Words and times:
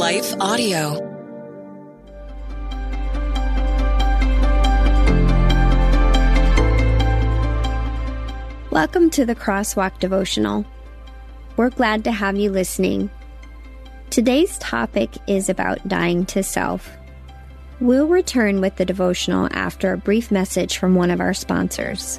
Life 0.00 0.34
Audio. 0.40 0.92
Welcome 8.70 9.10
to 9.10 9.26
the 9.26 9.34
Crosswalk 9.34 9.98
Devotional. 9.98 10.64
We're 11.58 11.68
glad 11.68 12.04
to 12.04 12.12
have 12.12 12.38
you 12.38 12.50
listening. 12.50 13.10
Today's 14.08 14.56
topic 14.56 15.10
is 15.26 15.50
about 15.50 15.86
dying 15.86 16.24
to 16.26 16.42
self. 16.42 16.96
We'll 17.82 18.08
return 18.08 18.62
with 18.62 18.76
the 18.76 18.86
devotional 18.86 19.50
after 19.52 19.92
a 19.92 19.98
brief 19.98 20.30
message 20.30 20.78
from 20.78 20.94
one 20.94 21.10
of 21.10 21.20
our 21.20 21.34
sponsors. 21.34 22.18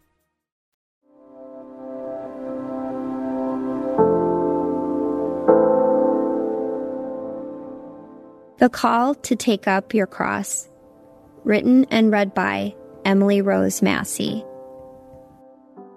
The 8.61 8.69
Call 8.69 9.15
to 9.15 9.35
Take 9.35 9.67
Up 9.67 9.91
Your 9.91 10.05
Cross. 10.05 10.69
Written 11.43 11.85
and 11.85 12.11
read 12.11 12.35
by 12.35 12.75
Emily 13.03 13.41
Rose 13.41 13.81
Massey. 13.81 14.45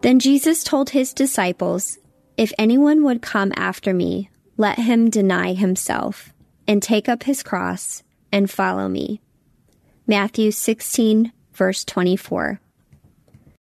Then 0.00 0.18
Jesus 0.18 0.64
told 0.64 0.88
his 0.88 1.12
disciples, 1.12 1.98
If 2.38 2.54
anyone 2.58 3.04
would 3.04 3.20
come 3.20 3.52
after 3.54 3.92
me, 3.92 4.30
let 4.56 4.78
him 4.78 5.10
deny 5.10 5.52
himself 5.52 6.32
and 6.66 6.82
take 6.82 7.06
up 7.06 7.24
his 7.24 7.42
cross 7.42 8.02
and 8.32 8.50
follow 8.50 8.88
me. 8.88 9.20
Matthew 10.06 10.50
16, 10.50 11.32
verse 11.52 11.84
24. 11.84 12.60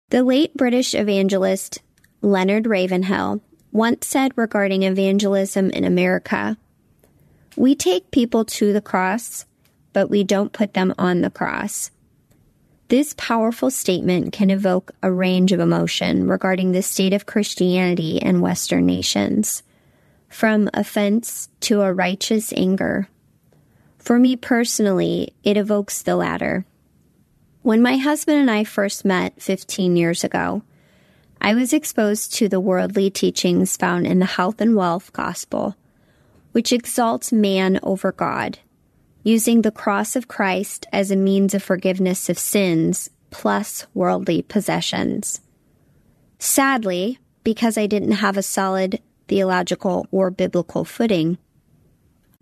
The 0.09 0.23
late 0.23 0.55
British 0.55 0.93
evangelist 0.93 1.81
Leonard 2.21 2.67
Ravenhill 2.67 3.41
once 3.71 4.05
said 4.05 4.33
regarding 4.35 4.83
evangelism 4.83 5.71
in 5.71 5.83
America 5.83 6.57
we 7.57 7.75
take 7.75 8.11
people 8.11 8.45
to 8.45 8.73
the 8.73 8.81
cross, 8.81 9.45
but 9.91 10.09
we 10.09 10.23
don't 10.23 10.53
put 10.53 10.73
them 10.73 10.93
on 10.97 11.21
the 11.21 11.29
cross. 11.29 11.91
This 12.89 13.15
powerful 13.17 13.71
statement 13.71 14.33
can 14.33 14.49
evoke 14.49 14.91
a 15.01 15.11
range 15.11 15.51
of 15.51 15.59
emotion 15.59 16.27
regarding 16.27 16.71
the 16.71 16.81
state 16.81 17.13
of 17.13 17.25
Christianity 17.25 18.17
in 18.17 18.41
Western 18.41 18.85
nations, 18.85 19.63
from 20.29 20.69
offense 20.73 21.49
to 21.61 21.81
a 21.81 21.93
righteous 21.93 22.53
anger. 22.53 23.07
For 23.97 24.19
me 24.19 24.35
personally, 24.35 25.33
it 25.43 25.57
evokes 25.57 26.01
the 26.01 26.15
latter. 26.15 26.65
When 27.61 27.81
my 27.81 27.97
husband 27.97 28.39
and 28.39 28.51
I 28.51 28.63
first 28.63 29.05
met 29.05 29.41
15 29.41 29.95
years 29.95 30.23
ago, 30.23 30.63
I 31.39 31.55
was 31.55 31.73
exposed 31.73 32.33
to 32.35 32.49
the 32.49 32.59
worldly 32.59 33.09
teachings 33.09 33.77
found 33.77 34.05
in 34.05 34.19
the 34.19 34.25
health 34.25 34.59
and 34.59 34.75
wealth 34.75 35.13
gospel 35.13 35.75
which 36.53 36.71
exalts 36.71 37.33
man 37.33 37.79
over 37.83 38.11
God, 38.11 38.59
using 39.23 39.61
the 39.61 39.71
cross 39.71 40.15
of 40.15 40.27
Christ 40.27 40.87
as 40.91 41.11
a 41.11 41.15
means 41.15 41.53
of 41.53 41.61
forgiveness 41.61 42.29
of 42.29 42.39
sins 42.39 43.09
plus 43.29 43.85
worldly 43.93 44.41
possessions. 44.41 45.41
Sadly, 46.39 47.19
because 47.43 47.77
I 47.77 47.87
didn't 47.87 48.11
have 48.13 48.37
a 48.37 48.43
solid 48.43 49.01
theological 49.27 50.07
or 50.11 50.31
biblical 50.31 50.85
footing, 50.85 51.37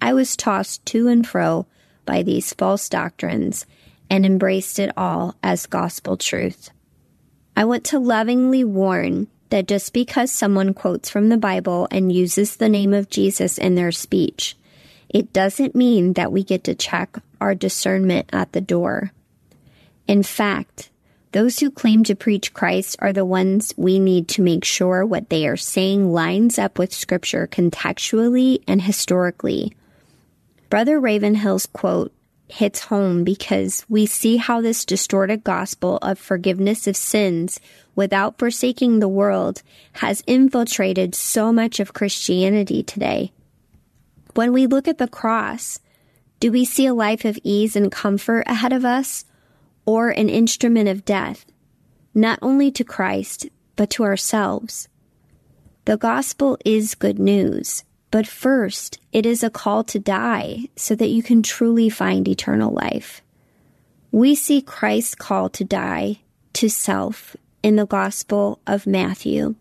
I 0.02 0.14
was 0.14 0.36
tossed 0.36 0.86
to 0.88 1.08
and 1.08 1.26
fro 1.26 1.68
by 2.06 2.24
these 2.24 2.54
false 2.54 2.90
doctrines 2.90 3.66
and 4.10 4.26
embraced 4.26 4.80
it 4.80 4.92
all 4.98 5.36
as 5.42 5.66
gospel 5.68 6.18
truth. 6.18 6.70
I 7.56 7.64
want 7.64 7.86
to 7.86 8.00
lovingly 8.00 8.64
warn 8.64 9.28
that 9.52 9.68
just 9.68 9.94
because 9.94 10.32
someone 10.32 10.74
quotes 10.74 11.10
from 11.10 11.30
the 11.30 11.38
Bible 11.38 11.88
and 11.92 12.12
uses 12.12 12.56
the 12.56 12.70
name 12.70 12.94
of 12.94 13.10
Jesus 13.10 13.58
in 13.58 13.76
their 13.76 13.92
speech, 13.92 14.58
it 15.08 15.32
doesn't 15.32 15.76
mean 15.76 16.14
that 16.14 16.32
we 16.32 16.44
get 16.44 16.64
to 16.64 16.76
check 16.76 17.18
our 17.40 17.54
discernment 17.54 18.30
at 18.34 18.54
the 18.54 18.62
door. 18.62 19.12
In 20.08 20.24
fact, 20.24 20.90
those 21.34 21.60
who 21.60 21.72
claim 21.72 22.04
to 22.06 22.16
preach 22.16 22.54
Christ 22.54 22.96
are 23.00 23.14
the 23.14 23.26
ones 23.26 23.74
we 23.78 24.00
need 24.00 24.28
to 24.30 24.42
make 24.42 24.66
sure 24.66 25.06
what 25.06 25.30
they 25.30 25.48
are 25.48 25.58
saying 25.58 26.12
lines 26.12 26.58
up 26.58 26.78
with 26.78 26.94
Scripture 26.94 27.48
contextually 27.48 28.64
and 28.68 28.82
historically. 28.82 29.74
Brother 30.70 31.00
Ravenhill's 31.00 31.66
quote 31.68 32.14
hits 32.54 32.82
home 32.86 33.24
because 33.24 33.86
we 33.90 34.06
see 34.06 34.38
how 34.38 34.62
this 34.62 34.86
distorted 34.86 35.44
gospel 35.44 35.98
of 36.02 36.20
forgiveness 36.20 36.88
of 36.88 36.96
sins 36.96 37.60
without 37.96 38.38
forsaking 38.38 39.00
the 39.00 39.08
world 39.08 39.62
has 39.94 40.24
infiltrated 40.28 41.16
so 41.16 41.52
much 41.52 41.80
of 41.80 41.94
Christianity 41.94 42.84
today. 42.84 43.32
When 44.36 44.54
we 44.54 44.68
look 44.68 44.88
at 44.88 44.98
the 44.98 45.08
cross, 45.08 45.80
do 46.40 46.52
we 46.52 46.66
see 46.66 46.86
a 46.86 46.94
life 46.94 47.26
of 47.26 47.40
ease 47.44 47.76
and 47.76 47.92
comfort 47.92 48.44
ahead 48.48 48.74
of 48.74 48.86
us 48.86 49.26
or 49.86 50.10
an 50.10 50.30
instrument 50.30 50.90
of 50.90 51.06
death, 51.06 51.46
not 52.14 52.40
only 52.42 52.72
to 52.72 52.84
Christ, 52.84 53.48
but 53.76 53.90
to 53.92 54.04
ourselves? 54.04 54.88
The 55.86 55.98
gospel 55.98 56.58
is 56.64 56.96
good 56.96 57.20
news. 57.20 57.84
But 58.12 58.28
first, 58.28 59.00
it 59.14 59.26
is 59.26 59.42
a 59.42 59.50
call 59.50 59.86
to 59.86 59.98
die 59.98 60.68
so 60.76 60.96
that 60.96 61.10
you 61.10 61.24
can 61.24 61.42
truly 61.42 61.90
find 61.90 62.28
eternal 62.28 62.72
life. 62.72 63.22
We 64.12 64.36
see 64.36 64.62
Christ's 64.62 65.16
call 65.16 65.50
to 65.50 65.64
die 65.64 66.20
to 66.54 66.70
self 66.70 67.38
in 67.64 67.78
the 67.78 67.86
Gospel 67.86 68.60
of 68.68 68.86
Matthew. 68.86 69.56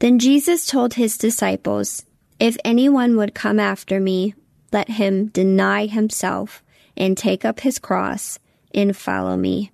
Then 0.00 0.18
Jesus 0.18 0.66
told 0.66 0.94
his 0.94 1.16
disciples, 1.16 2.04
If 2.38 2.58
anyone 2.62 3.16
would 3.16 3.34
come 3.34 3.58
after 3.58 3.98
me, 3.98 4.34
let 4.70 4.90
him 4.90 5.28
deny 5.28 5.86
himself 5.86 6.62
and 6.94 7.16
take 7.16 7.46
up 7.46 7.60
his 7.60 7.78
cross 7.78 8.38
and 8.74 8.94
follow 8.94 9.36
me. 9.36 9.70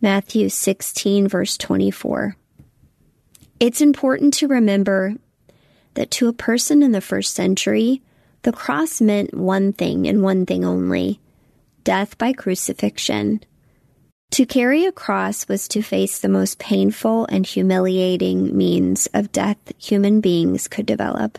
Matthew 0.00 0.48
16, 0.48 1.28
verse 1.28 1.56
24. 1.56 2.34
It's 3.60 3.80
important 3.80 4.34
to 4.34 4.48
remember 4.48 5.14
that 5.94 6.10
to 6.12 6.28
a 6.28 6.32
person 6.32 6.82
in 6.82 6.92
the 6.92 7.00
first 7.00 7.34
century, 7.34 8.02
the 8.42 8.52
cross 8.52 9.00
meant 9.00 9.34
one 9.34 9.72
thing 9.72 10.06
and 10.06 10.22
one 10.22 10.46
thing 10.46 10.64
only 10.64 11.20
death 11.84 12.18
by 12.18 12.32
crucifixion. 12.32 13.40
To 14.32 14.46
carry 14.46 14.84
a 14.84 14.92
cross 14.92 15.48
was 15.48 15.66
to 15.68 15.82
face 15.82 16.20
the 16.20 16.28
most 16.28 16.58
painful 16.58 17.26
and 17.26 17.44
humiliating 17.44 18.56
means 18.56 19.08
of 19.12 19.32
death 19.32 19.58
human 19.78 20.20
beings 20.20 20.68
could 20.68 20.86
develop, 20.86 21.38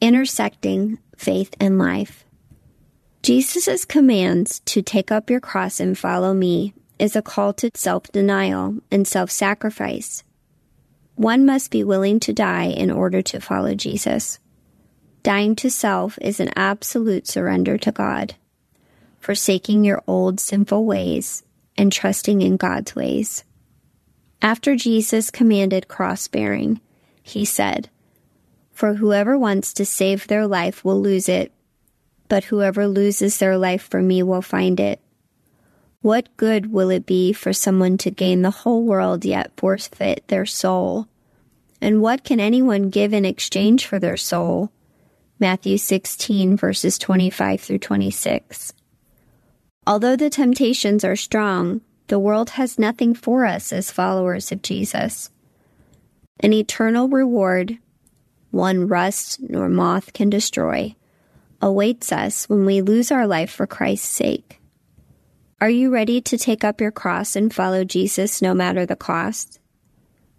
intersecting 0.00 0.98
faith 1.16 1.54
and 1.58 1.78
life. 1.78 2.24
Jesus' 3.22 3.84
commands 3.84 4.60
to 4.60 4.82
take 4.82 5.10
up 5.10 5.28
your 5.28 5.40
cross 5.40 5.80
and 5.80 5.98
follow 5.98 6.32
me 6.32 6.74
is 6.98 7.16
a 7.16 7.22
call 7.22 7.52
to 7.54 7.70
self 7.74 8.04
denial 8.12 8.76
and 8.90 9.06
self 9.06 9.30
sacrifice. 9.30 10.22
One 11.18 11.44
must 11.44 11.72
be 11.72 11.82
willing 11.82 12.20
to 12.20 12.32
die 12.32 12.66
in 12.66 12.92
order 12.92 13.22
to 13.22 13.40
follow 13.40 13.74
Jesus. 13.74 14.38
Dying 15.24 15.56
to 15.56 15.68
self 15.68 16.16
is 16.22 16.38
an 16.38 16.50
absolute 16.54 17.26
surrender 17.26 17.76
to 17.76 17.90
God, 17.90 18.36
forsaking 19.18 19.82
your 19.82 20.00
old 20.06 20.38
sinful 20.38 20.84
ways 20.84 21.42
and 21.76 21.90
trusting 21.92 22.40
in 22.40 22.56
God's 22.56 22.94
ways. 22.94 23.42
After 24.40 24.76
Jesus 24.76 25.32
commanded 25.32 25.88
cross 25.88 26.28
bearing, 26.28 26.80
he 27.20 27.44
said, 27.44 27.90
For 28.70 28.94
whoever 28.94 29.36
wants 29.36 29.72
to 29.72 29.84
save 29.84 30.28
their 30.28 30.46
life 30.46 30.84
will 30.84 31.00
lose 31.02 31.28
it, 31.28 31.50
but 32.28 32.44
whoever 32.44 32.86
loses 32.86 33.38
their 33.38 33.58
life 33.58 33.88
for 33.90 34.00
me 34.00 34.22
will 34.22 34.40
find 34.40 34.78
it. 34.78 35.00
What 36.00 36.36
good 36.36 36.72
will 36.72 36.90
it 36.90 37.06
be 37.06 37.32
for 37.32 37.52
someone 37.52 37.98
to 37.98 38.12
gain 38.12 38.42
the 38.42 38.52
whole 38.52 38.84
world 38.84 39.24
yet 39.24 39.50
forfeit 39.56 40.22
their 40.28 40.46
soul? 40.46 41.08
And 41.80 42.00
what 42.00 42.22
can 42.22 42.38
anyone 42.38 42.88
give 42.88 43.12
in 43.12 43.24
exchange 43.24 43.84
for 43.84 43.98
their 43.98 44.16
soul? 44.16 44.70
Matthew 45.40 45.76
16 45.76 46.56
verses 46.56 46.98
25 46.98 47.60
through 47.60 47.78
26. 47.80 48.72
Although 49.88 50.14
the 50.14 50.30
temptations 50.30 51.02
are 51.02 51.16
strong, 51.16 51.80
the 52.06 52.20
world 52.20 52.50
has 52.50 52.78
nothing 52.78 53.12
for 53.12 53.44
us 53.44 53.72
as 53.72 53.90
followers 53.90 54.52
of 54.52 54.62
Jesus. 54.62 55.30
An 56.38 56.52
eternal 56.52 57.08
reward, 57.08 57.76
one 58.52 58.86
rust 58.86 59.40
nor 59.40 59.68
moth 59.68 60.12
can 60.12 60.30
destroy, 60.30 60.94
awaits 61.60 62.12
us 62.12 62.48
when 62.48 62.64
we 62.64 62.82
lose 62.82 63.10
our 63.10 63.26
life 63.26 63.50
for 63.50 63.66
Christ's 63.66 64.08
sake. 64.08 64.60
Are 65.60 65.68
you 65.68 65.90
ready 65.90 66.20
to 66.20 66.38
take 66.38 66.62
up 66.62 66.80
your 66.80 66.92
cross 66.92 67.34
and 67.34 67.52
follow 67.52 67.82
Jesus 67.82 68.40
no 68.40 68.54
matter 68.54 68.86
the 68.86 68.94
cost? 68.94 69.58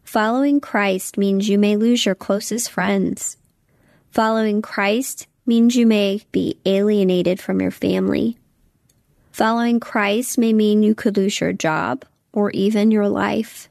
Following 0.05 0.61
Christ 0.61 1.17
means 1.17 1.49
you 1.49 1.59
may 1.59 1.75
lose 1.75 2.05
your 2.05 2.15
closest 2.15 2.71
friends. 2.71 3.35
Following 4.11 4.61
Christ 4.61 5.27
means 5.45 5.75
you 5.75 5.85
may 5.85 6.21
be 6.31 6.57
alienated 6.65 7.41
from 7.41 7.59
your 7.59 7.69
family. 7.69 8.37
Following 9.33 9.81
Christ 9.81 10.37
may 10.37 10.53
mean 10.53 10.83
you 10.83 10.95
could 10.95 11.17
lose 11.17 11.41
your 11.41 11.51
job 11.51 12.05
or 12.31 12.49
even 12.51 12.89
your 12.89 13.09
life. 13.09 13.67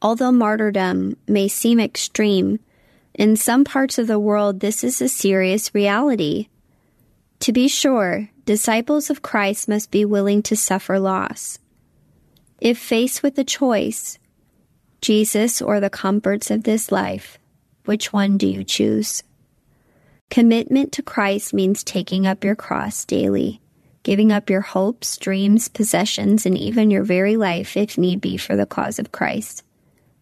Although 0.00 0.32
martyrdom 0.32 1.18
may 1.28 1.48
seem 1.48 1.78
extreme, 1.78 2.60
in 3.12 3.36
some 3.36 3.62
parts 3.64 3.98
of 3.98 4.06
the 4.06 4.18
world 4.18 4.60
this 4.60 4.82
is 4.82 5.02
a 5.02 5.08
serious 5.10 5.74
reality. 5.74 6.48
To 7.40 7.52
be 7.52 7.68
sure, 7.68 8.30
disciples 8.46 9.10
of 9.10 9.22
Christ 9.22 9.68
must 9.68 9.90
be 9.90 10.04
willing 10.04 10.40
to 10.44 10.56
suffer 10.56 10.98
loss. 11.00 11.58
If 12.60 12.78
faced 12.78 13.22
with 13.22 13.36
a 13.38 13.44
choice, 13.44 14.18
Jesus 15.02 15.60
or 15.60 15.80
the 15.80 15.90
comforts 15.90 16.50
of 16.50 16.62
this 16.62 16.90
life, 16.90 17.38
which 17.84 18.12
one 18.12 18.38
do 18.38 18.46
you 18.46 18.62
choose? 18.64 19.24
Commitment 20.30 20.92
to 20.92 21.02
Christ 21.02 21.52
means 21.52 21.84
taking 21.84 22.26
up 22.26 22.44
your 22.44 22.54
cross 22.56 23.04
daily, 23.04 23.60
giving 24.04 24.30
up 24.30 24.48
your 24.48 24.60
hopes, 24.60 25.16
dreams, 25.16 25.68
possessions, 25.68 26.46
and 26.46 26.56
even 26.56 26.90
your 26.90 27.02
very 27.02 27.36
life 27.36 27.76
if 27.76 27.98
need 27.98 28.20
be 28.20 28.36
for 28.36 28.54
the 28.54 28.66
cause 28.66 29.00
of 29.00 29.12
Christ. 29.12 29.64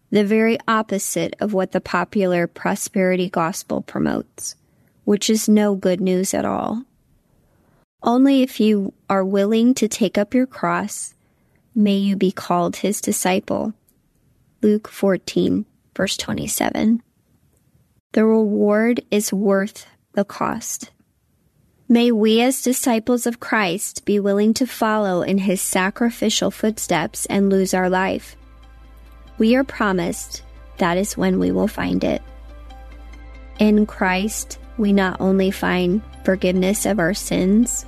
The 0.09 0.23
very 0.23 0.57
opposite 0.67 1.35
of 1.39 1.53
what 1.53 1.73
the 1.73 1.81
popular 1.81 2.47
prosperity 2.47 3.29
gospel 3.29 3.81
promotes, 3.81 4.55
which 5.03 5.29
is 5.29 5.47
no 5.47 5.75
good 5.75 6.01
news 6.01 6.33
at 6.33 6.45
all. 6.45 6.85
Only 8.03 8.43
if 8.43 8.59
you 8.59 8.93
are 9.09 9.25
willing 9.25 9.73
to 9.75 9.87
take 9.87 10.17
up 10.17 10.33
your 10.33 10.47
cross 10.47 11.15
may 11.75 11.95
you 11.95 12.15
be 12.15 12.31
called 12.31 12.77
his 12.77 13.01
disciple. 13.01 13.73
Luke 14.61 14.87
14, 14.87 15.65
verse 15.95 16.17
27. 16.17 17.03
The 18.13 18.25
reward 18.25 19.03
is 19.11 19.33
worth 19.33 19.85
the 20.13 20.23
cost. 20.23 20.91
May 21.87 22.11
we, 22.11 22.41
as 22.41 22.63
disciples 22.63 23.27
of 23.27 23.39
Christ, 23.39 24.05
be 24.05 24.19
willing 24.19 24.53
to 24.55 24.65
follow 24.65 25.21
in 25.21 25.37
his 25.37 25.61
sacrificial 25.61 26.49
footsteps 26.49 27.25
and 27.27 27.49
lose 27.49 27.73
our 27.73 27.89
life. 27.89 28.35
We 29.37 29.55
are 29.55 29.63
promised 29.63 30.41
that 30.77 30.97
is 30.97 31.17
when 31.17 31.39
we 31.39 31.51
will 31.51 31.67
find 31.67 32.03
it. 32.03 32.23
In 33.59 33.85
Christ, 33.85 34.57
we 34.77 34.93
not 34.93 35.19
only 35.19 35.51
find 35.51 36.01
forgiveness 36.23 36.85
of 36.85 36.99
our 36.99 37.13
sins, 37.13 37.85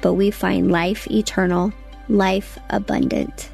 but 0.00 0.14
we 0.14 0.30
find 0.30 0.70
life 0.70 1.10
eternal, 1.10 1.72
life 2.08 2.58
abundant. 2.70 3.50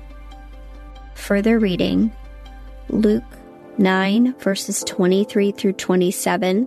Further 1.15 1.59
reading 1.59 2.13
Luke 2.89 3.25
9, 3.79 4.35
verses 4.39 4.85
23 4.85 5.53
through 5.53 5.75
27 5.75 6.67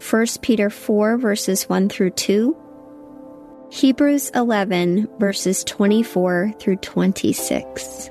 1 0.00 0.26
Peter 0.40 0.70
4, 0.70 1.18
verses 1.18 1.68
1 1.68 1.88
through 1.88 2.10
2, 2.10 2.56
Hebrews 3.70 4.30
11, 4.34 5.08
verses 5.18 5.62
24 5.64 6.54
through 6.58 6.76
26. 6.76 8.10